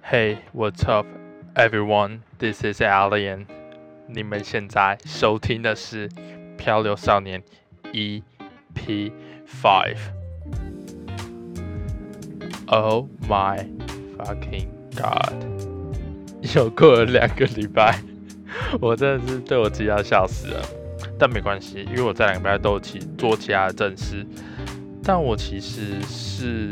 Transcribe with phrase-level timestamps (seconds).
[0.00, 1.06] Hey, what's up,
[1.54, 2.22] everyone?
[2.38, 3.46] This is Alien.
[4.06, 6.08] 你们现在收听的是
[6.56, 7.42] 《漂流少年》
[7.92, 9.12] EP
[9.46, 9.98] Five.
[12.66, 13.66] Oh my
[14.18, 15.34] fucking god!
[16.54, 18.00] 又过了两个礼拜，
[18.80, 20.62] 我真的是对我自己要笑死了。
[21.18, 24.26] 但没关系，因为我这两个礼拜都有去做其他的正事。
[25.04, 26.70] 但我其实是，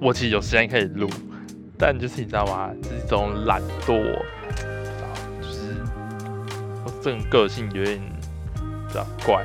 [0.00, 1.08] 我其实有时间可以录，
[1.84, 2.70] 但就是你知道吗？
[2.84, 4.00] 是一种懒惰，
[5.40, 5.74] 就是
[6.84, 8.00] 我这种个性有点
[8.86, 9.44] 比较怪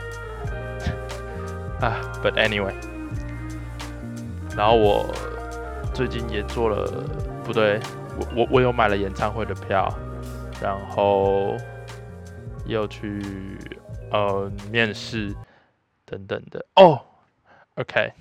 [1.82, 1.98] 啊。
[2.22, 2.76] But anyway，
[4.56, 5.12] 然后我
[5.96, 6.86] 最近也做了，
[7.44, 7.80] 不对，
[8.20, 9.92] 我我我有买了演唱会的票，
[10.62, 11.58] 然后
[12.68, 13.58] 又去
[14.12, 15.36] 呃面试
[16.06, 17.02] 等等的哦。
[17.78, 18.14] OK，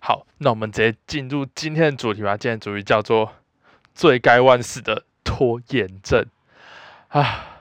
[0.00, 2.36] 好，那我们直接进入今天的主题吧。
[2.36, 3.34] 今天主题叫做
[3.94, 6.24] “罪该万死的拖延症”
[7.08, 7.60] 啊。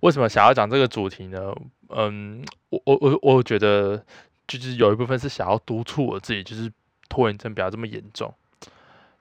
[0.00, 1.54] 为什么想要讲这个主题呢？
[1.88, 4.04] 嗯，我我我我觉得
[4.46, 6.70] 就是有一部分是想要督促我自己，就是
[7.08, 8.34] 拖延症不要这么严重。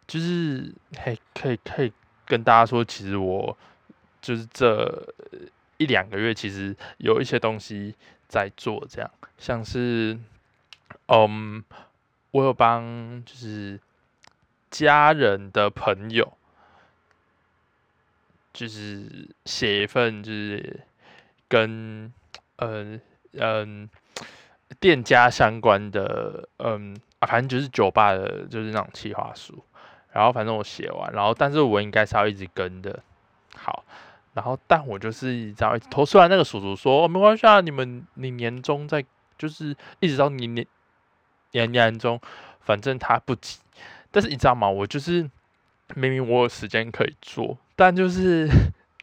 [0.06, 1.94] 就是嘿，可以可以
[2.26, 3.58] 跟大家说，其实我
[4.22, 5.14] 就是这
[5.78, 7.95] 一两个月，其实有一些东西
[8.28, 10.17] 在做，这样像是。
[11.07, 11.63] 嗯，
[12.31, 13.80] 我有帮就是
[14.69, 16.33] 家人的朋友，
[18.53, 20.81] 就是写一份就是
[21.47, 22.11] 跟
[22.58, 22.99] 嗯
[23.33, 23.89] 嗯
[24.80, 29.63] 店家相关的嗯啊，反正就是酒吧的，就是那种企划书。
[30.11, 33.02] 然后反正我写完，然后但是我应该是要一直跟的。
[33.55, 33.83] 好，
[34.33, 39.05] 然后但我就是这样投出来那个叔叔说，没关系啊，你们你年终再
[39.38, 40.65] 就是一直到你年。
[41.52, 42.20] 年年中，
[42.62, 43.58] 反正他不急，
[44.12, 44.70] 但是你知道吗？
[44.70, 45.30] 我就是
[45.95, 48.50] 明明我有时间可以做，但就是，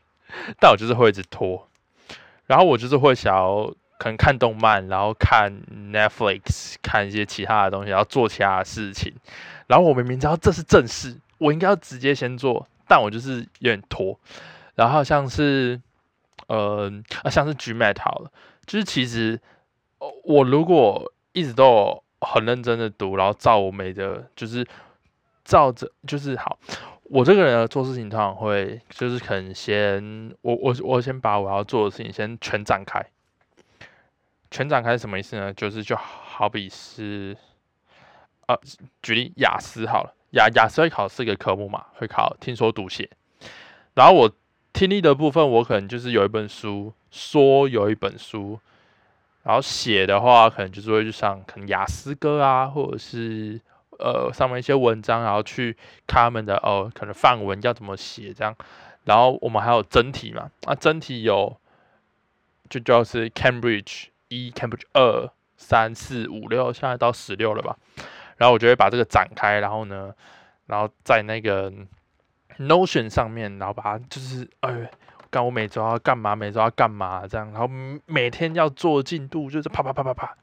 [0.60, 1.66] 但我就是会一直拖。
[2.46, 5.50] 然后我就是会想要可能看动漫，然后看
[5.92, 9.14] Netflix，看一些其他的东西，然后做其他的事情。
[9.66, 14.20] 然后我明明知道这是正事，我应该要直接先做，但我就是有点拖。
[14.74, 15.80] 然后像是，
[16.48, 16.92] 呃，
[17.22, 18.30] 啊，像是 Gmat 好了，
[18.66, 19.40] 就是其实，
[20.24, 22.03] 我如果一直都。
[22.24, 24.66] 很认真的读，然后照我每的，就是
[25.44, 26.58] 照着，就是好。
[27.04, 33.04] 我这个人做事情通常会，就是可能先，我我我先把我要做的事情先全展开。
[34.50, 35.52] 全展开是什么意思呢？
[35.52, 37.36] 就是就好比是，
[38.46, 38.58] 呃，
[39.02, 43.10] 举例雅思好了，雅雅思会考四个科目嘛，会考听说读写。
[43.94, 44.32] 然后我
[44.72, 48.58] 听力的部分，我可能就是有一本书，说有一本书。
[49.44, 53.60] 然后写的话，可能就是会去上可能雅思哥啊，或者是
[53.98, 58.56] 呃上面一些文章，然后去看他们的哦，可能范文要怎么写这样。
[59.04, 61.54] 然后我们还有真题嘛，啊真题有
[62.70, 67.76] 就就是 Cambridge 一、Cambridge 二、三、四、五、六，现在到十六了吧。
[68.38, 70.14] 然后我就会把这个展开，然后呢，
[70.64, 71.70] 然后在那个
[72.58, 74.90] Notion 上面，然后把它就是哎。
[75.34, 76.36] 干我每周要干嘛？
[76.36, 77.26] 每周要干嘛？
[77.26, 77.68] 这样，然后
[78.06, 80.36] 每天要做进度，就是啪啪啪啪啪。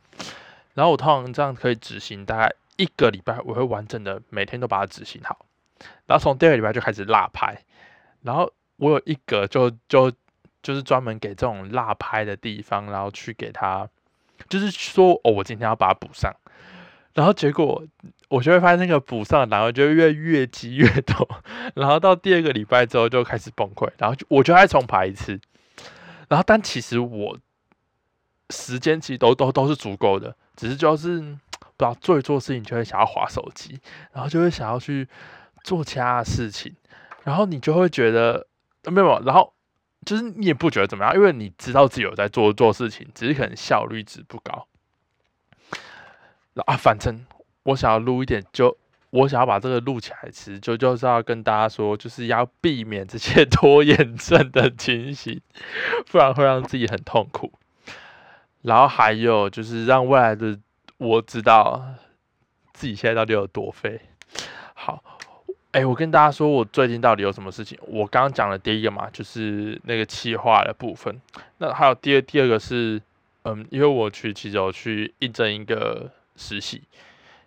[0.73, 5.45] 然后我通常这样可以执行大概一个礼拜，我会完整的每天都把它执行好。
[6.05, 7.57] 然后从第二个礼拜就开始落拍。
[8.21, 10.11] 然后我有一个就就
[10.61, 13.87] 就是专门给这种落拍的地方，然后去给他，
[14.49, 16.35] 就是说哦，我今天要把它补上。
[17.13, 17.83] 然后结果
[18.29, 21.27] 我就会发现那个补上，然后就越越积越多，
[21.75, 25.39] 然后到第二个礼拜之后就开始崩溃，然后我就再重排一次。
[26.29, 27.37] 然后但其实我
[28.49, 31.37] 时间其实都都都是足够的，只是就是不知
[31.79, 33.77] 道做一做事情就会想要划手机，
[34.13, 35.07] 然后就会想要去
[35.63, 36.73] 做其他的事情，
[37.23, 38.47] 然后你就会觉得
[38.85, 39.53] 没有，然后
[40.05, 44.67] 就是你也不觉得怎么样，因为你知道自己有在做做事情，只是可能效率值不高。
[46.65, 47.25] 啊，反正
[47.63, 48.77] 我想要录一点，就
[49.09, 55.39] 我想要把这个录起来，其实就就是要跟大家说，就是要避免这些 拖延症的情形，
[56.11, 57.51] 不然会让自己很痛苦。
[58.63, 60.57] 然后还有就是让未来的
[60.97, 61.83] 我知道
[62.73, 64.01] 自己现在到底有多废。
[64.73, 65.03] 好，
[65.71, 67.77] 哎，我跟大家说，我最近到底有什么事情？
[67.87, 71.21] 我刚刚讲了第一个嘛，就是那个企划的部分。
[71.59, 73.01] 那还有第二第二个是，
[73.43, 76.11] 嗯，因为我去其实有去印证一个。
[76.35, 76.83] 实习，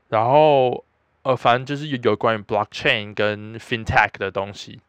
[0.08, 0.84] 然后
[1.22, 4.80] 呃，反正就是有关于 blockchain 跟 fintech 的东西。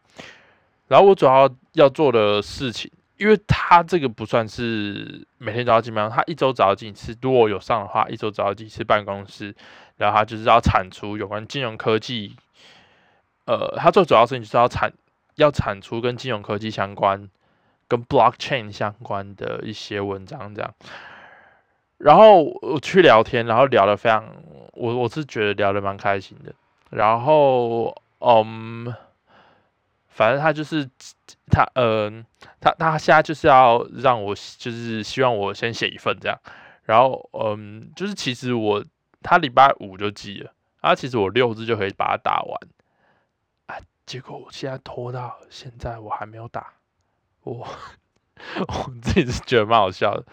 [0.88, 7.18] 然后我主要要做的事情，因为他这个不算是每天都要进办，他一周只要进一次。
[7.22, 9.56] 如果有上的话，一周只要进一次办公室。
[9.98, 12.36] 然后他就是要产出有关金融科技
[13.46, 14.92] 呃，他最主要事情就是要产
[15.36, 17.30] 要产出跟金融科技相关、
[17.88, 20.74] 跟 blockchain 相关的一些文章这样。
[21.98, 24.26] 然后我去聊天，然后聊得非常，
[24.74, 26.54] 我我是觉得聊得蛮开心的。
[26.90, 28.94] 然后，嗯，
[30.08, 30.90] 反正他就是
[31.50, 32.26] 他，嗯，
[32.60, 36.38] 他他现在就是要让我，就是希望我先写一份这样。
[36.84, 38.84] 然后，嗯，就是其实我
[39.24, 40.52] 他礼拜五就寄了，
[40.82, 42.60] 啊，其实我六日就可以把它打完。
[43.68, 43.76] 啊，
[44.06, 46.74] 结果我现在拖到现在，我还没有打。
[47.44, 47.68] 我
[48.68, 50.24] 我自己是觉得蛮好笑的。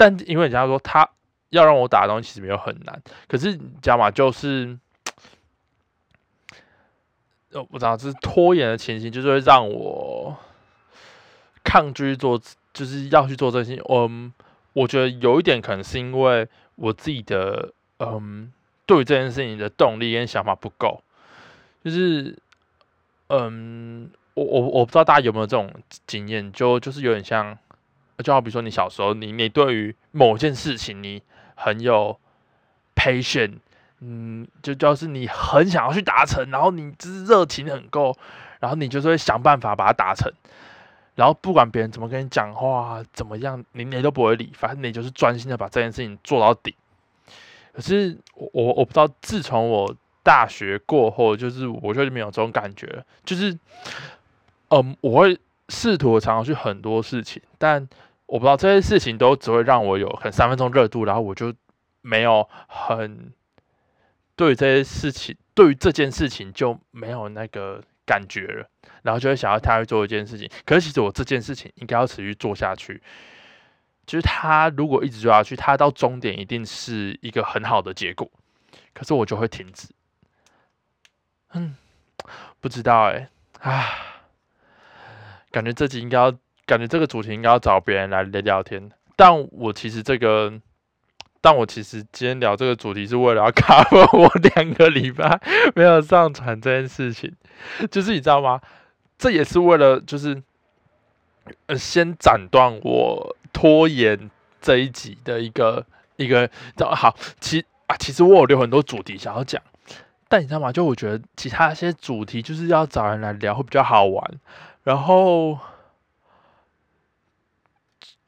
[0.00, 1.06] 但因为人家说他
[1.50, 4.10] 要让我打的东西其实没有很难，可是你知道吗？
[4.10, 4.78] 就是，
[7.52, 10.34] 呃，不知道是拖延的情形，就是会让我
[11.62, 12.40] 抗拒做，
[12.72, 13.78] 就是要去做这些。
[13.90, 14.32] 嗯，
[14.72, 18.50] 我觉得有一点可能是因为我自己的，嗯，
[18.86, 21.02] 对于这件事情的动力跟想法不够。
[21.84, 22.38] 就是，
[23.26, 25.70] 嗯，我我我不知道大家有没有这种
[26.06, 27.58] 经验，就就是有点像。
[28.22, 31.22] 就好比说，你小时候，你你对于某件事情，你
[31.54, 32.18] 很有
[32.94, 33.58] patient，
[34.00, 38.16] 嗯，就就是你很想要去达成，然后你就是热情很够，
[38.60, 40.32] 然后你就是会想办法把它达成，
[41.14, 46.74] 然后不管别人怎么跟你讲话，怎么样，你你都不会理，反正你就是专心的把这件事情做到底。
[47.72, 53.56] 可是我我我不知道，自从我大学过后，就是我就没有这种感觉，就是，
[54.68, 55.38] 嗯，我会
[55.68, 57.88] 试图尝试去很多事情，但。
[58.30, 61.52] 我不知道这些事情都只会让我有很三分钟热度，然后我就
[62.00, 63.32] 没有很
[64.36, 68.70] 对这些事情，对于这件事情就没有那个感觉了，
[69.02, 70.48] 然后就会想要他去做一件事情。
[70.64, 73.02] 可是其实我这件事情应该要持续做下去，
[74.06, 78.30] 就是他如果一直做下去，他到终点一定是一个很好的结果。
[78.94, 79.88] 可是我就会停止。
[81.54, 81.74] 嗯，
[82.60, 83.28] 不知道哎，
[83.58, 83.90] 啊，
[85.50, 86.32] 感觉这集应该要。
[86.70, 90.52] 感觉这个主题应该要找别人来聊聊天，但我其实这个，
[91.40, 95.40] 但我其实今天聊这个主题是为了要 cover 我两个礼拜
[95.74, 97.34] 没有上传这件事情，
[97.90, 98.60] 就是你知道吗？
[99.18, 100.40] 这也是为了就是
[101.66, 104.30] 呃先斩断我拖延
[104.60, 105.84] 这一集的一个
[106.14, 106.48] 一个
[106.94, 109.60] 好，其啊其实我有留很多主题想要讲，
[110.28, 110.70] 但你知道吗？
[110.70, 114.24] 就我觉得其他一些主题就是要找人来聊会比较好玩，
[114.84, 115.58] 然后。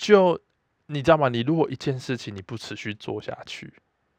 [0.02, 0.36] 就
[0.86, 1.28] 你知道吗？
[1.28, 3.72] 你如果一件事情你不持续做下去，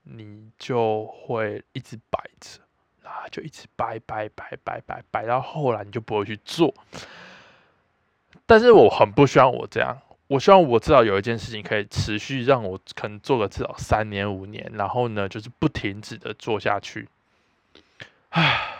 [0.03, 2.61] 你就会一直摆着，
[3.03, 6.73] 啊，就一直摆摆摆摆摆摆到后来你就不会去做。
[8.45, 9.97] 但是我很不希望我这样，
[10.27, 17.09] 我希望我至少有一件事情可以持续让我可能做个至少三年五年，然后呢就是不停止的做下去。
[18.29, 18.77] 唉，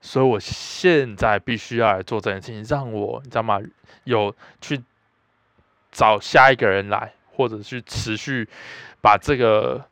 [0.00, 3.60] 所以我现在必须要来做这件事情，让我你知道吗？
[4.04, 4.82] 有去。
[5.98, 8.48] 找下一个人来，或者去持续
[9.02, 9.84] 把这个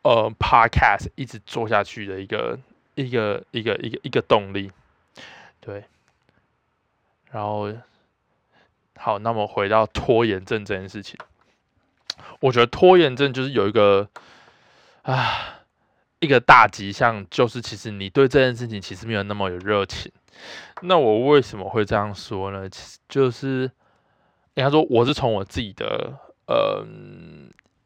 [0.00, 2.58] 呃 podcast 一直做下去的一个
[2.94, 4.72] 一个一个一个一个动力，
[5.60, 5.84] 对。
[7.30, 7.70] 然后
[8.96, 11.20] 好，那么回到拖延症这件事情，
[12.40, 14.08] 我觉得拖延症就是有一个
[15.02, 15.60] 啊
[16.20, 20.10] 一个大迹象，就是其实你对这件事情其实没有那么有热情。
[20.80, 22.66] 那我为什么会这样说呢？
[22.70, 23.70] 其实就是。
[24.60, 26.12] 应该说，我是从我自己的
[26.46, 26.84] 呃，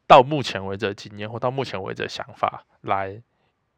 [0.05, 3.21] 到目前为止的经验或到目前为止的想法来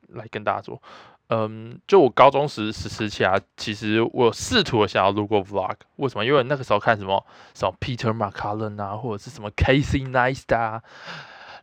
[0.08, 0.82] 来跟大家说，
[1.30, 6.25] 嗯，就我高中时时时期啊，其实我试图想要录过 vlog，为什么？
[6.25, 7.24] 因为那个时候看什么
[7.54, 10.82] 什么 Peter McCullen 啊，或者是什么 Casey Neistat，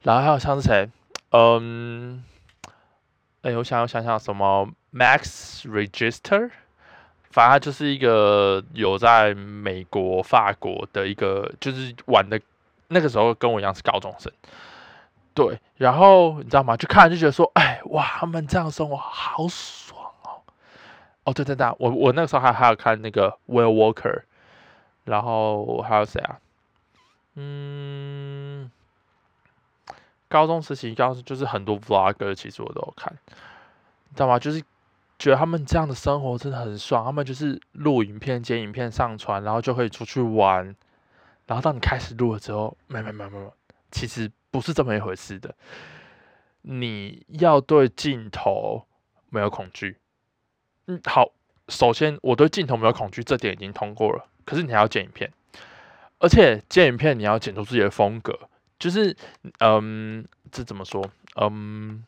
[0.03, 0.88] 然后还有像是谁，
[1.33, 2.23] 嗯，
[3.43, 6.53] 哎，我想要想想什么 Max Register。
[7.35, 12.41] 反正就是一个有在美国、法国的一个，就是玩的，
[12.87, 14.33] 那个时候跟我一样是高中生，
[15.35, 15.59] 对。
[15.76, 16.76] 然后你知道吗？
[16.76, 20.47] 就看就觉得说，哎，哇，他们这样生活好爽哦。
[21.25, 24.23] 哦，对对对，我我那个时候还还有看那个 Will Walker，
[25.03, 26.38] 然后还有谁啊？
[27.35, 28.71] 嗯，
[30.29, 33.12] 高中时期，高中就是很多 Vlogger，其实我都有看，
[34.09, 34.38] 你知道吗？
[34.38, 34.62] 就是。
[35.18, 40.75] 觉得他们这样的生活真的很爽，他们就是录影片、剪影片、上传，然后就可以出去玩。
[41.47, 43.52] 然后当你开始录了之后，没没没没没，
[43.90, 45.54] 其实不是这么一回事的。
[46.62, 48.87] 你要对镜头
[49.28, 49.99] 没有恐惧。
[50.87, 51.30] 嗯，好，
[51.68, 54.26] 首先我对镜头没有恐惧，这点已经通过了。
[54.44, 55.30] 可是你还要剪影片，
[56.18, 58.38] 而且剪影片你要剪出自己的风格，
[58.78, 59.16] 就是
[59.61, 61.06] 嗯，这怎么说？
[61.37, 62.04] 嗯，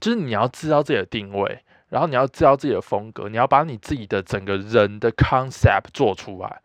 [0.00, 1.64] 就是你要知道自己的定位。
[1.88, 6.60] 然后你要知道自己的风格，你要把你自己的整个人的 concept 做出来。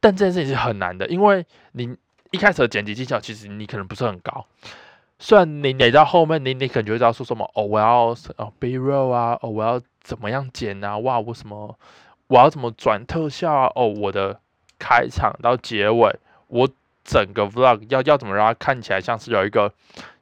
[0.00, 1.96] 但这件事情是很难的，因为你
[2.30, 4.46] 一开始的剪辑技巧其实你可能不是很高。
[5.18, 10.96] 虽然你累到后面，你你可能就知道说什么哦，我要哦 B roll 啊，哦我要怎么样剪啊？
[10.98, 11.76] 哇，我什么
[12.28, 13.72] 我要怎么转特效啊？
[13.74, 14.40] 哦，我的
[14.78, 16.16] 开场到结尾，
[16.46, 16.68] 我
[17.02, 19.72] 整个 vlog 要要怎么让它看起来像是有一个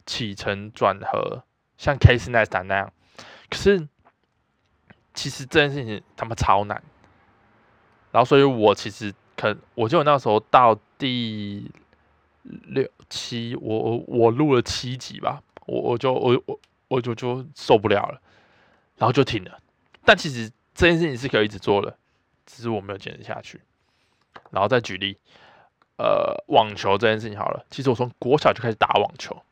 [0.07, 1.43] 起承转合，
[1.77, 2.91] 像 Case n e s t 那样。
[3.51, 3.87] 可是
[5.17, 6.81] 其实这件事情他妈超难。
[8.13, 11.69] 然后所以我其实可我就那时候到第。
[12.69, 18.21] 六七，我我我录了七集吧，我我就我我我就就受不了了，
[18.97, 19.59] 然后就停了。
[20.05, 21.99] 但其实这件事情是可以一直做的，
[22.45, 23.61] 只是我没有坚持下去。
[24.53, 25.19] 然后再举例，
[25.99, 29.43] 呃，网球这件事情好了，其实我从国小就开始打网球，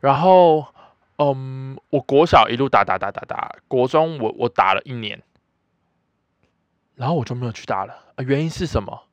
[0.00, 0.66] 然后
[1.16, 5.22] 嗯，我国小一路打打打打打，国中我我打了一年，
[6.94, 7.94] 然后我就没有去打了。
[8.16, 9.04] 啊，原因是什么？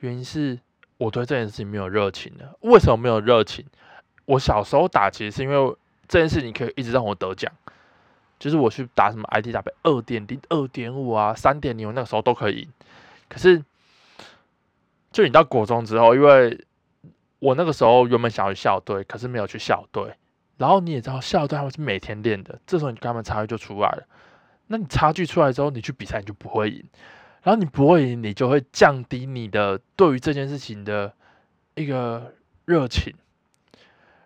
[0.00, 0.58] 原因是。
[0.98, 2.56] 我对这件事情没有热情了。
[2.60, 3.66] 为什么没有热情？
[4.24, 5.76] 我小时候打，其实是因为
[6.08, 7.52] 这件事情可以一直让我得奖，
[8.38, 12.66] 就是我去打什么 IDW 二点零、二点五啊、三点零，那个时候都可以。
[13.28, 13.62] 可是，
[15.12, 16.64] 就你到国中之后，因为
[17.40, 20.14] 我那个时候原本想要去校队，可是没有去校队。
[20.56, 24.06] 然后你也知道，校队他们是每天练的，这时候你跟他们差距就出来了。
[24.68, 26.84] 那你差距出来之后，你去比赛你就不会赢。
[27.42, 31.12] 然后你不会赢，你就会降低你的对于这件事情的
[31.74, 32.32] 一个
[32.64, 33.14] 热情。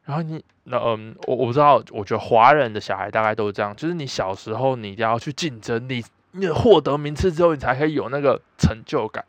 [0.05, 9.25] 然后你那嗯，我我不知道，我觉得华人的小孩大概都是这样，就是你小时候你一定要去竞争，你你获得名次之后，你才可以有那个成就感。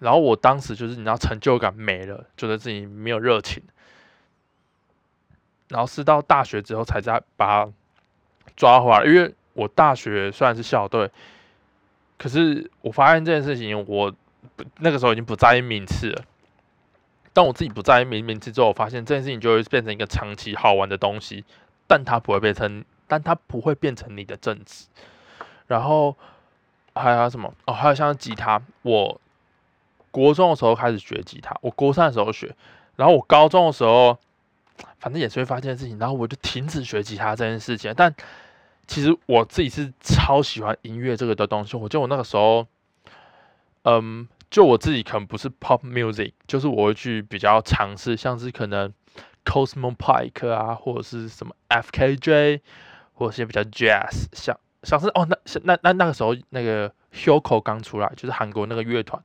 [0.00, 3.62] 然后我当时就是你知道成就感没了，觉得自己没有热情。
[5.70, 7.72] 然后是到大学之后才在把它
[8.54, 9.34] 抓回来，因为。
[9.52, 11.10] 我大学虽然是校队，
[12.16, 14.14] 可是我发现这件事情，我
[14.78, 16.22] 那个时候已经不在意名次了。
[17.32, 21.44] 当我自己不在意名名次之后，我发现这件事情就会变成一个长期好玩的东西，
[21.88, 24.86] 但它不会变成，但它不会变成你的正职。
[25.66, 26.16] 然后
[26.94, 27.52] 还有什么？
[27.66, 29.20] 哦，还有像吉他，我
[30.12, 32.54] 国中的时候开始学吉他，我国三的时候学，
[32.94, 34.16] 然后我高中的时候，
[34.98, 38.14] 反正也是会发现事情，然后我就停止学吉他这件事情，但。
[38.86, 41.76] 其实我自己是超喜欢音乐这个的东西。
[41.76, 42.66] 我觉得我那个时候，
[43.84, 48.92] 嗯，就我自己可能不是 pop music，就是我会去比较尝试，像是可能
[49.44, 52.62] Cosmo Pike 啊，或者是什么 FKJ，
[53.12, 59.22] 或者是比较 jazz，像像是哦，那那那那个时候那个 Hugo 刚出来，就是韩国那个乐团，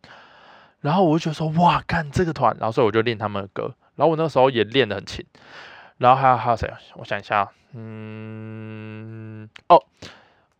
[0.81, 5.25] 然后我就觉得说哇，看这个团，然后所以我就练他们的歌，然后我那时候也练得很勤，
[5.97, 6.71] 然后还有还有谁？
[6.95, 7.51] 我想一下。
[7.77, 9.83] 嗯，哦，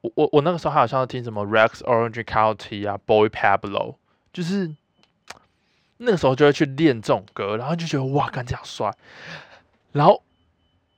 [0.02, 3.96] 我我我那个时候还好像听什么 Rex Orange County 啊，Boy Pablo，
[4.34, 4.70] 就是
[5.98, 8.92] 那个时候就会去练这种歌，然后就觉得哇，干这样帅。
[9.94, 10.22] 然后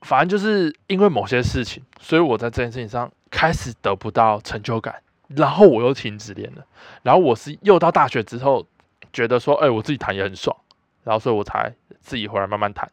[0.02, 6.66] 反正就是因为某些事情，所以我在这件事情上开始得不到成就感，然后我又停止练了。
[7.04, 8.66] 然后我是又到大学之后，
[9.14, 10.58] 觉得说，哎，我自己弹也很爽，
[11.04, 11.72] 然后所以我才
[12.08, 12.90] 自己回来慢慢谈。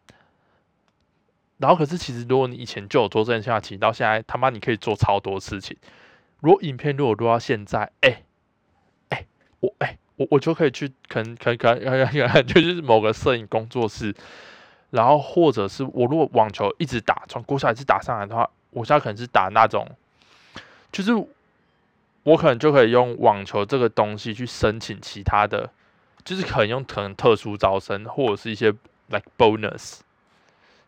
[1.59, 5.77] 然后可是，其实如果你以前就有做这件事情，到现在他妈你可以做超多事情。
[6.41, 8.25] 如果影片如果录到现在，哎
[9.11, 9.25] 哎，
[9.61, 14.13] 我哎我我就可以去，可能可能可能就是某个摄影工作室，
[14.91, 19.89] 然后或者是我如果网球一直打，从国小一直打上来的话，我现在可能是打那种，
[20.91, 21.13] 就是
[22.25, 25.71] 我可能就可以用网球这个东西去申请其他的，
[26.25, 28.75] 就是可能用可能特殊招生或者是一些
[29.09, 30.01] like bonus。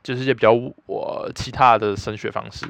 [0.03, 0.53] 就是一些比较
[0.87, 2.65] 我其他的升学方式，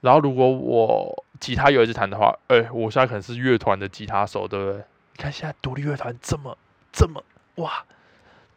[0.00, 4.76] 然后如果我吉他有一支弹的话，哎，我现在可能是乐团的吉他手，对不对？
[4.78, 6.56] 你看现在独立乐团这么
[6.92, 7.20] 这么
[7.56, 7.84] 哇，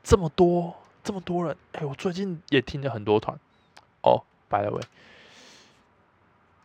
[0.04, 3.36] 这么多这么多人，哎，我最近也听了很多团。
[4.04, 4.84] 哦，by the way，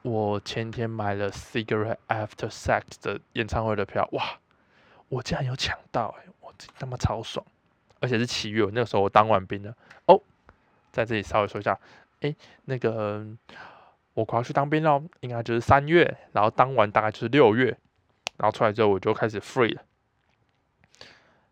[0.03, 4.39] 我前天买了 Cigarette After Sex 的演唱会的票，哇，
[5.09, 7.47] 我竟然有抢到，哎，我他妈超爽，
[8.01, 9.75] 而且是七月，那个时候我当完兵了，
[10.07, 10.21] 哦。
[10.93, 11.79] 在这里稍微说一下，
[12.19, 13.25] 哎，那个
[14.15, 17.67] 我快要去当兵了，应该就是三月，然后当完大概就是六月，
[18.39, 19.83] 然后出来之后我就开始 free 了。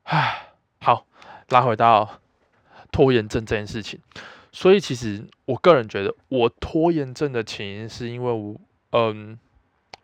[0.02, 0.48] 唉，
[0.80, 1.06] 好，
[1.50, 2.18] 拉回到
[2.90, 4.00] 拖延症这件事情，
[4.50, 8.56] 所以其实我个人觉得，我拖延症的起因是因为我，
[8.90, 9.38] 嗯，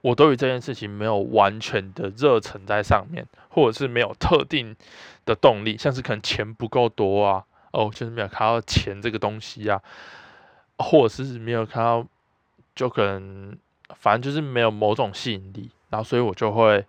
[0.04, 4.76] 我对于这件事情没有完全的热忱在上面，或者是没有特定
[5.24, 7.46] 的动力，像是可能钱不够多啊。
[7.70, 9.80] 哦，就是没有看到钱这个东西啊，
[10.76, 12.06] 或者是没有看到
[12.76, 13.56] 就可能
[13.94, 16.84] 反正就是没有某种吸引力，然后所以我就会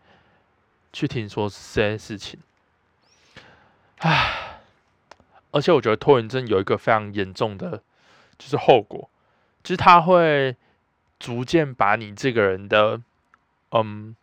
[0.92, 2.38] 去听说这些事情。
[4.00, 4.60] 唉，
[5.52, 7.82] 而且我觉得拖延症有一个非常严重的，
[8.38, 9.10] 就是后果，
[9.64, 10.58] 就是他会
[11.20, 13.02] 逐渐把你这个人的
[13.72, 14.16] 嗯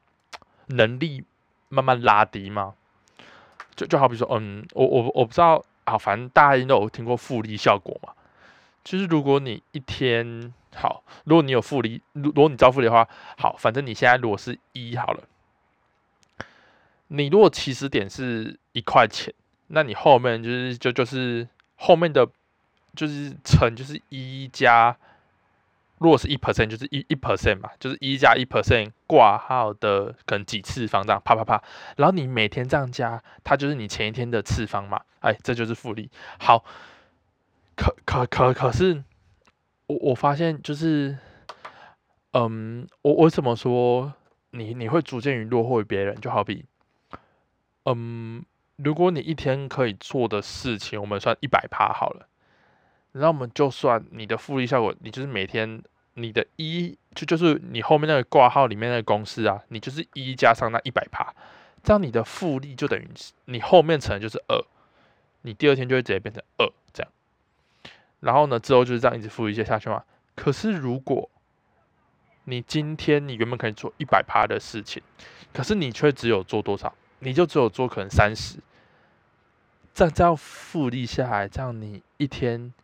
[0.66, 1.24] 能力
[1.68, 2.74] 慢慢拉低嘛。
[3.74, 8.12] 就就好比说，嗯，我我我不知道啊，反正大家应该有听过复利效果嘛。
[8.84, 13.08] 就是如果你一天好，如果你有复利，如如果你招复利的话，
[13.38, 15.24] 好，反正你现在如果是一好了，
[17.08, 19.32] 你如果起始点是一块钱。
[19.68, 22.28] 那你后面就是就就是后面的，
[22.94, 24.94] 就是乘就是一加，
[26.02, 31.62] 如果是一 percent 就是一一 percent 嘛，就是一加一 percent 挂号的可能几次方这样啪啪啪，
[31.96, 36.10] 然后你每天这样加，它就是你前一天的次方嘛，哎，这就是复利。
[36.38, 36.64] 好，
[37.76, 39.02] 可可可可是
[39.86, 41.16] 我我发现就是，
[42.32, 44.12] 嗯，我我怎么说
[44.50, 46.64] 你你会逐渐于落后于别人，就好比，
[47.84, 48.44] 嗯。
[48.76, 52.26] 如果你一天可以做的事情，我们算一百趴好了，
[53.12, 55.80] 然后我们就算你的复利效果，你就是每天
[56.14, 61.34] 你的一就就是你后面那个挂号里面那个公式啊，你就是一加上那一百趴，
[61.82, 63.08] 这样你的复利就等于
[63.46, 64.62] 你后面乘就是二，
[65.42, 67.12] 你第二天就会直接变成二这样，
[68.20, 70.04] 然后呢之后就是这样一直复利接下去嘛。
[70.34, 71.30] 可是如果
[72.44, 75.02] 你今天你原本可以做一百趴的事情，
[75.52, 76.92] 可是你却只有做多少？
[77.20, 78.58] 你就只有做可能三十，
[79.94, 82.74] 这样这样复利下来，这样你一天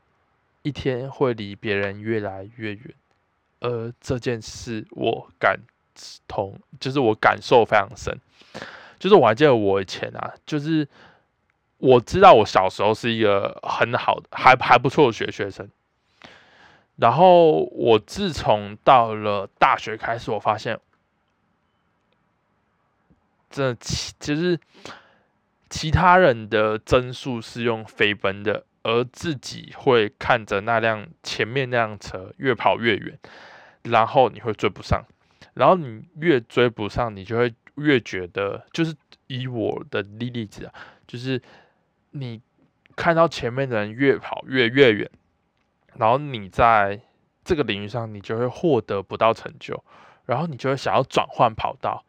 [0.62, 2.94] 一天会离别人越来越远。
[3.60, 5.58] 呃这件事我感
[6.26, 8.18] 同，就是我感受非常深。
[8.98, 10.88] 就是我还记得我以前啊，就是
[11.78, 15.68] 我知道我小时候是一个很好的、还还不错的学学生。
[16.96, 20.80] 然后我自从到了大学开始，我发现。
[23.50, 24.60] 这其就是
[25.70, 33.18] 其他人的增速是用飞奔的，而自己会看着那辆前面那辆车越跑越远，
[33.82, 35.04] 然后你会追不上，
[35.52, 38.96] 然后你越追不上，你就会越觉得，就是
[39.26, 40.72] 以我的例例子啊，
[41.06, 41.40] 就是
[42.12, 42.40] 你
[42.96, 45.10] 看到前面的人越跑越越远，
[45.96, 46.98] 然后你在
[47.44, 49.84] 这个领域上你就会获得不到成就，
[50.24, 52.06] 然后你就会想要转换跑道。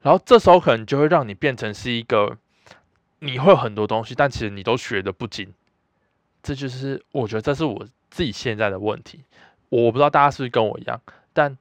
[0.00, 2.38] 然后这时候可能就会让你变成是一个，
[3.18, 5.52] 你会很多东西，但其实你都学的不精。
[6.44, 9.18] 这就是我觉得这是我自己现在的问题。
[9.70, 11.00] 我不知道大家是不是跟我一样，
[11.32, 11.58] 但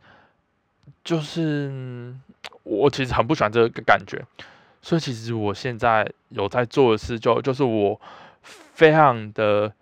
[1.04, 2.13] 就是
[2.62, 4.24] 我其实很不喜欢这个感觉。
[4.82, 8.00] 所以其实我现在有在做的事，就就是我
[8.41, 9.74] 非常的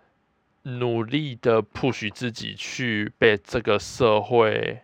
[0.62, 4.80] 努力的 push 自己去被这个社会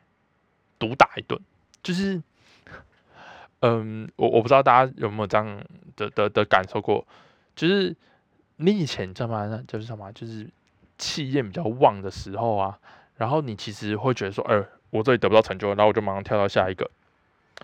[0.79, 1.41] 毒打一顿，
[1.83, 2.21] 就是。
[3.61, 5.61] 嗯，我我不知道大家有没有这样
[5.97, 7.05] 的的的感受过，
[7.57, 7.93] 就是
[8.59, 9.65] 你以前知道吗？
[9.67, 10.13] 就是什么？
[10.13, 10.47] 就是
[10.99, 12.79] 气焰比较旺的时候啊，
[13.17, 16.91] 然后你其实会觉得说，哎，我这里得不到成就，然后我就马上跳到下一个，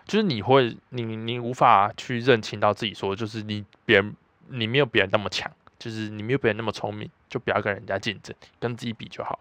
[0.07, 4.15] 就是你会，你你无法去认清到自己说，就是你别人
[4.49, 9.41] 你没有别人那么强，就是你没有别人那么聪明，就不要跟人家竞争，跟自己比就好。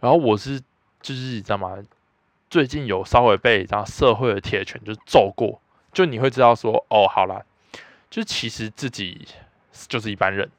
[0.00, 0.60] 然后我是
[1.00, 1.76] 就是你知道吗？
[2.50, 5.60] 最近有稍微被然后社会的铁拳就揍过。
[5.92, 7.42] 就你会知道说，哦，好啦，
[8.10, 9.26] 就其实自己
[9.88, 10.50] 就是一般人。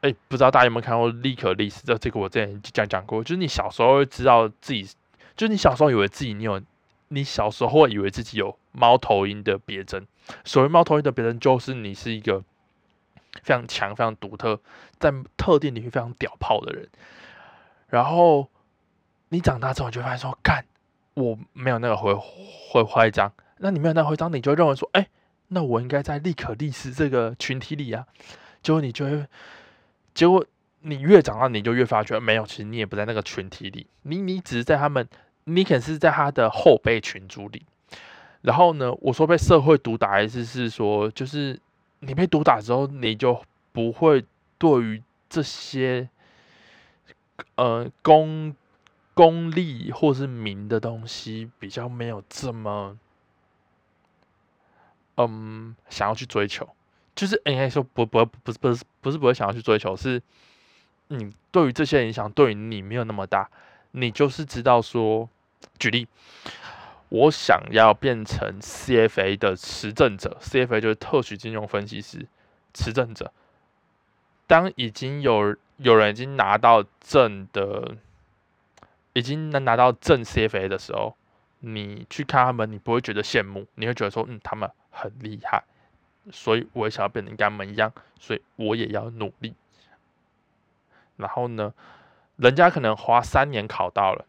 [0.00, 1.80] 哎，不知道大家有没有看过《立可历史》？
[1.84, 3.22] 这这个我之前讲讲过。
[3.22, 4.84] 就是你小时候会知道自己，
[5.36, 6.60] 就是你小时候以为自己你有，
[7.08, 10.06] 你小时候会以为自己有猫头鹰的别针。
[10.44, 12.40] 所谓猫头鹰的别针，就是你是一个
[13.42, 14.60] 非常强、非常独特，
[15.00, 16.88] 在特定领域非常屌炮的人。
[17.88, 18.48] 然后
[19.30, 20.64] 你长大之后，你就发现说，干，
[21.14, 23.32] 我没有那个会会徽章。
[23.56, 25.08] 那你没有那徽章，你就认为说，哎，
[25.48, 28.06] 那我应该在立可立斯这个群体里啊。
[28.62, 29.26] 结果你就会，
[30.18, 30.44] 结果
[30.80, 35.08] 你越长大，你就越发觉没有，其实你也不在那个群体里，你你只是在他们，
[35.44, 37.64] 你可能是在他的后辈群组里。
[38.40, 41.56] 然后呢，我说被社会毒打，意思是说，就是
[42.00, 44.24] 你被毒打之后，你就不会
[44.58, 46.08] 对于这些，
[47.54, 48.56] 呃，功
[49.14, 52.98] 功利或是名的东西，比较没有这么。
[55.16, 56.68] 嗯，想要去追求，
[57.18, 60.22] 就是应该说不不不是不是不是不会想要去追求，是
[61.08, 63.50] 你对于这些影响对于你没有那么大，
[63.90, 65.28] 你就是知道说，
[65.80, 66.06] 举例，
[67.08, 72.24] 我想要变成 CFA 的持证者，CFA 就是特许金融分析师
[72.72, 73.32] 持证者，
[74.46, 77.96] 当已经有有人已经拿到证的
[79.12, 81.16] 已经能拿到证 CFA 的时候，
[81.58, 85.64] 你去看他们，你不会觉得羡慕，你会觉得说，嗯，他们很厉害，
[86.30, 89.54] 所以我也想要变得跟他们一样，所以我也要努力。
[91.16, 91.74] 然后呢，
[92.36, 94.24] 人家可能花三年考到了，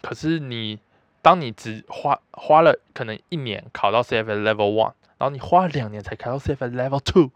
[0.00, 0.78] 可是你，
[1.22, 7.30] 当你只花花了可能一年考到 CFA Level One，然后你花了两年才考到 CFA Level Two，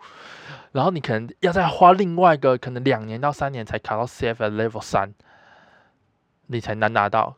[0.73, 5.13] 然后你可能要再花另外一个可能两年到三年才考到 CFA Level 三，
[6.47, 7.37] 你才能拿到。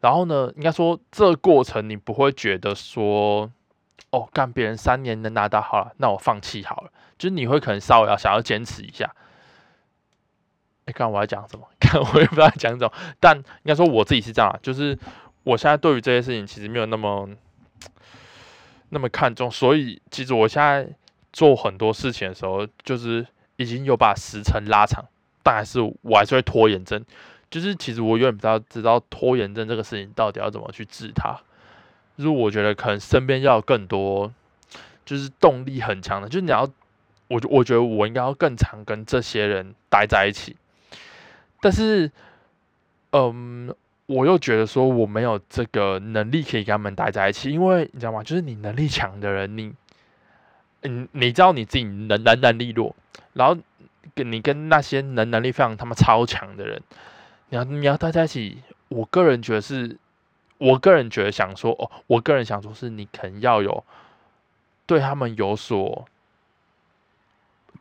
[0.00, 3.50] 然后呢，应该说这过程你不会觉得说，
[4.10, 9.14] 哦，干别人三年能拿到好了，那我放弃好了，就是你会可能稍微要想要坚持一下。
[10.86, 11.66] 哎，看我要讲什么？
[11.80, 12.92] 看我也不知道讲什么。
[13.18, 14.96] 但应该说我自己是这样，就是
[15.42, 17.28] 我现在对于这些事情其实没有那么
[18.90, 20.88] 那么看重，所以其实我现在
[21.32, 25.04] 做很多事情的时候，就是已经有把时程拉长，
[25.42, 27.04] 但还是我还是会拖延症。
[27.50, 31.36] 就是其实我永远不知道知道拖延症这个事情到底要怎么去治它。
[32.16, 34.32] 就是我觉得可能身边要更多，
[35.04, 36.68] 就是动力很强的，就是你要，
[37.28, 40.56] 我我觉得我应该要更常跟这些人待在一起。
[41.60, 42.10] 但是，
[43.12, 43.74] 嗯，
[44.06, 48.22] 我又觉得说我没有这个能力可以跟他们待在一起，因为你知道吗？
[48.22, 49.72] 就是你能力强的人，你，
[50.82, 52.94] 嗯，你知道你自己能能能力弱，
[53.32, 53.56] 然后
[54.14, 56.80] 跟你跟那些能能力非常他妈超强的人，
[57.48, 59.96] 你要你要待在一起，我个人觉得是，
[60.58, 63.84] 我个人觉得想说哦，我个人想说是你可能要有
[64.86, 66.06] 对他们有所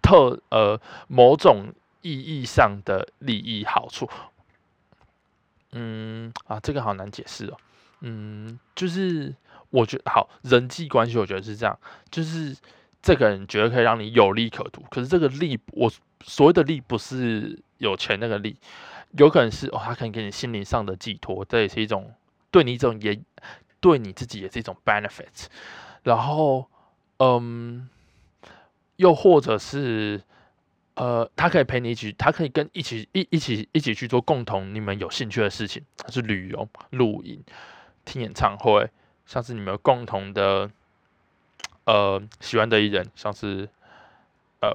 [0.02, 1.74] 特呃某种。
[2.08, 4.08] 意义上的利益好处，
[5.72, 7.58] 嗯啊，这个好难解释哦。
[8.02, 9.34] 嗯，就是
[9.72, 11.76] 我觉得好人际关系，我觉得是这样，
[12.12, 12.56] 就是
[13.02, 15.92] 这个人觉得可以让你有利可图，可是这个利，我
[16.24, 18.56] 所谓的利不是有钱那个利，
[19.18, 22.14] 有可能是哦，他可以给你心灵上的寄托，这也是一种
[22.56, 23.20] 对你一种也
[23.82, 25.48] 对你自己也是一种 benefit。
[26.04, 26.70] 然后，
[27.18, 27.90] 嗯，
[28.96, 30.22] 又或者是。
[30.98, 37.44] 呃，他可以陪你一起，他可以跟一起一一起一起去做共同你们有兴趣的事情，是旅游、露营、
[38.06, 38.90] 听演唱会，
[39.26, 40.72] 像是你们共同的
[41.84, 43.68] 呃喜欢的艺人，像是
[44.62, 44.72] 呃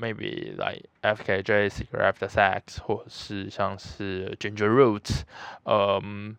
[0.00, 1.82] maybe like FKA twigs
[2.86, 5.22] 或者是像是 Ginger Roots，
[5.64, 6.36] 嗯，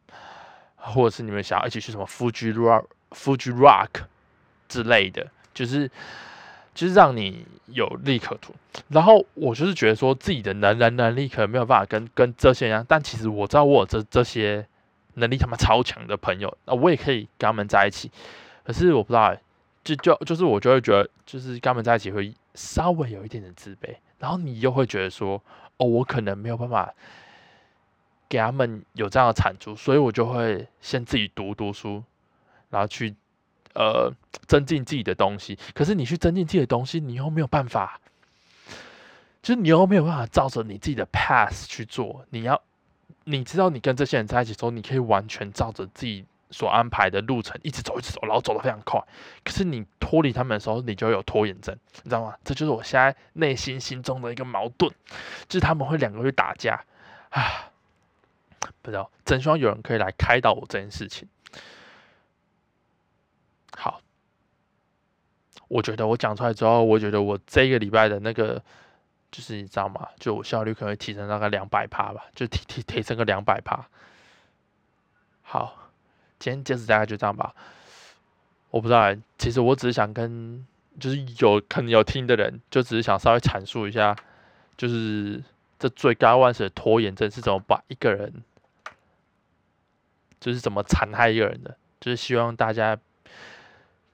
[0.79, 4.05] 或者是你们想要一起去什么 Fuji Rock Fuji Rock
[4.67, 5.91] 之类的，就是。
[6.75, 8.53] 就是让你有利可图，
[8.87, 14.65] 然后我就是觉得说自己的能能能力可能没有办法跟跟这些一样，但其实我知道我有这这些
[15.15, 18.09] 能力他妈超强的朋友，那我也可以跟他们在一起。
[18.63, 19.35] 可是我不知道，
[19.83, 25.41] 就就就是我就会觉得，就是跟他们在一起会稍微有一点点自卑，然后你又会觉得说，
[25.77, 26.93] 哦，我可能没有办法
[28.29, 32.03] 给他们有这样的产出，所以我就会先自己读读书，
[32.69, 33.15] 然后去。
[33.75, 34.11] 呃，
[34.47, 38.01] 增进自己的东西，可是你去增进自己的东西，你又没有办法，
[39.43, 42.25] 就是你又没有办法照着你自己的 path 去做。
[42.31, 42.59] 你要，
[43.25, 48.99] 你知道，你跟这些人在一起的时候，你可以完全照着自己所安排的路程一直走，一直走，然后走得非常快。
[49.43, 52.35] 可是你脱离他们的时候，你就有拖延症，你知道吗？
[52.43, 54.91] 这就是我现在内心心中的一个矛盾，
[55.47, 56.83] 就是他们会两个会打架
[57.29, 57.69] 啊，
[58.81, 61.27] 不知道，真希望有人可以来开导我这件事情。
[63.75, 64.01] 好，
[65.67, 68.61] 我觉得我讲出来之后，我觉得我这个礼拜的那个，
[69.31, 70.09] 就是你知道吗？
[70.19, 73.87] 就我效率可能会提升大概两百趴吧，就提提提升个两百趴。
[75.41, 75.89] 好，
[76.39, 77.53] 今天就是大概就这样吧。
[78.71, 80.65] 我不知道，其实我只是想跟，
[80.99, 84.15] 就是有可能有听的人，就只是想稍微阐述一下，
[84.77, 85.43] 就是
[85.79, 88.43] 这最高万死的拖延症是怎么把一个人，
[90.39, 92.97] 就是怎么残害一个人的，就是希望大家。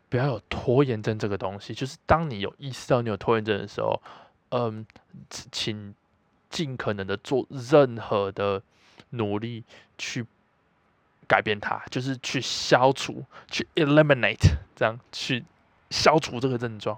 [0.08, 4.02] 不要有拖延症这个东西，就是当你有意识到你有拖延症的时候，
[4.50, 4.86] 嗯，
[5.30, 5.94] 请
[6.50, 8.62] 尽可能的做任何的
[9.10, 9.64] 努力
[9.98, 10.26] 去
[11.28, 15.44] 改变它，就是去消除，去 eliminate，这样去
[15.90, 16.98] 消除这个症状，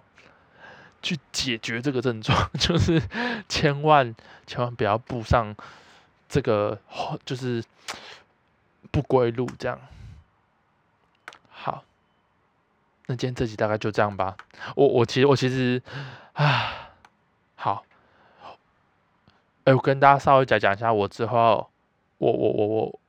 [1.02, 3.02] 去解决这个症状， 就是
[3.48, 4.14] 千万
[4.46, 5.56] 千万不要步上
[6.30, 6.80] 这个
[7.26, 7.64] 就是
[8.92, 9.80] 不归路，这样
[11.50, 11.84] 好。
[13.08, 14.36] 那今天这集大概就这样吧。
[14.76, 15.82] 我我其实我其实
[16.34, 16.92] 啊，
[17.56, 17.86] 好，
[19.64, 21.70] 哎，我跟大家稍微讲讲一下，我之后
[22.18, 23.00] 我我我我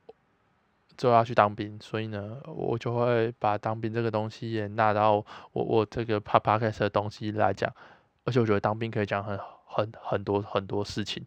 [0.95, 5.15] 之后要去当兵，所以呢，我就会把当兵这个东西也纳到
[5.51, 7.69] 我我这个帕帕开始的东西来讲。
[8.25, 11.25] 而且我觉得当兵可以讲很很很多很多事情，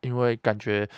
[0.00, 0.88] 因为感觉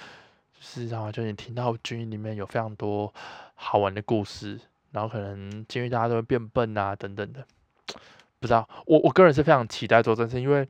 [0.65, 3.13] 就就是然后就你听到监狱里面有非常多
[3.55, 4.59] 好玩的故事，
[4.93, 7.47] 然后可能监狱大家都会变笨啊等等的，
[8.41, 10.67] 不知道我我个人是非常期待做这件事，因为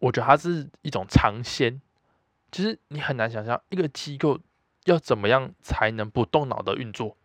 [0.00, 1.80] 我觉得它是一种尝鲜，
[2.50, 4.40] 就是你很难想象一个机构
[4.84, 7.16] 要怎么样才能不动脑的运作。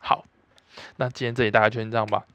[0.00, 0.24] 好，
[0.96, 2.26] 那今天这里大概就先这样吧。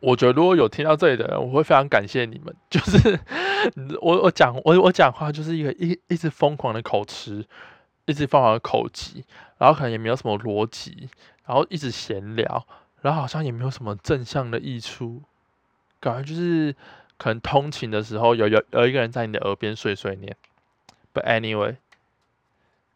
[0.00, 2.54] 我觉得如果有听到这里的人，我会非常感谢你们。
[2.70, 3.20] 就是
[4.00, 7.44] 我我讲我我讲话就是一个一一直疯狂的口吃，
[8.06, 9.24] 一直疯狂的口疾，
[9.58, 11.08] 然后可能也没有什么逻辑，
[11.44, 12.66] 然后一直闲聊，
[13.02, 15.22] 然后好像也没有什么正向的益处，
[16.00, 16.74] 感觉就是
[17.16, 20.36] 可能通勤的时候有有有一个人在你的耳边碎碎念。
[21.12, 21.76] But anyway，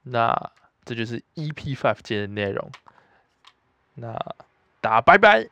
[0.03, 0.53] 那
[0.85, 2.71] 这就是 EP Five 节的内容。
[3.95, 4.13] 那
[4.81, 5.49] 大家拜拜。